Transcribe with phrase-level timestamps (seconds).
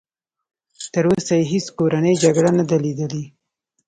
[0.93, 3.23] تر اوسه یې هېڅ کورنۍ جګړه نه ده لیدلې.